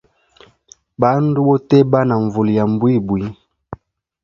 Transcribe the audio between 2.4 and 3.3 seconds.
ya mbwimbwi.